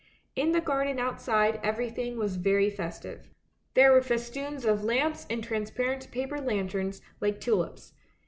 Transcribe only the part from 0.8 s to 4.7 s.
outside everything was very festive. There were festoons